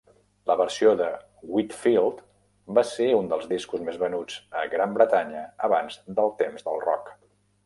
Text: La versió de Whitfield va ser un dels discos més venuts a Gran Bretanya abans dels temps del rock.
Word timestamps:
La 0.51 0.53
versió 0.59 0.93
de 1.01 1.09
Whitfield 1.57 2.23
va 2.79 2.85
ser 2.93 3.11
un 3.19 3.29
dels 3.35 3.47
discos 3.53 3.85
més 3.91 4.01
venuts 4.05 4.41
a 4.63 4.65
Gran 4.73 4.97
Bretanya 4.97 5.45
abans 5.69 6.01
dels 6.23 6.39
temps 6.45 6.69
del 6.71 6.83
rock. 6.89 7.15